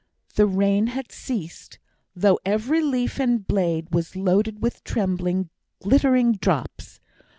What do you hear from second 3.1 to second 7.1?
and blade was loaded with trembling glittering drops.